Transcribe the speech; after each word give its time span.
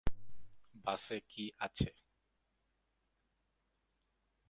বাসে 0.75 1.17
কি 1.29 1.45
আছে? 1.59 1.89